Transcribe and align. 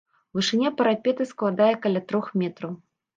Вышыня 0.35 0.69
парапета 0.79 1.27
складае 1.31 1.67
каля 1.83 2.01
трох 2.13 2.31
метраў. 2.43 2.73